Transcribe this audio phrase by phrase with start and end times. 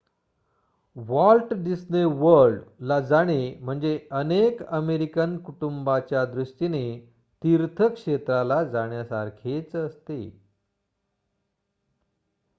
[0.95, 3.35] Walt Disney World ला जाणे
[3.61, 6.83] म्हणजे अनेक अमेरिकन कुटुंबाच्या दृष्टीने
[7.41, 10.19] तीर्थक्षेत्राला जाण्यासारखेच असते